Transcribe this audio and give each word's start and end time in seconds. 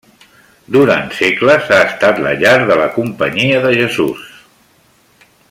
Durant 0.75 1.11
segles 1.17 1.69
ha 1.75 1.81
estat 1.89 2.21
la 2.23 2.33
llar 2.41 2.55
de 2.71 2.79
la 2.81 2.89
Companyia 2.97 3.61
de 3.67 3.75
Jesús. 3.83 4.27